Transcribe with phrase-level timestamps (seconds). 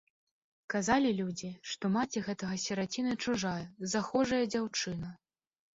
[0.73, 3.63] Казалі людзі, што маці гэтага сіраціны чужая,
[3.95, 5.17] захожая дзяўчына.